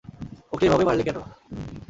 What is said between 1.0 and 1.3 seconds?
কেন?